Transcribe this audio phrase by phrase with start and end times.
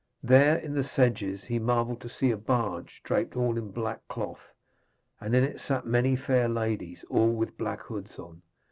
[0.23, 4.51] There, in the sedges, he marvelled to see a barge draped all in black cloth,
[5.19, 8.41] and in it sat many fair ladies, all with black hoods on.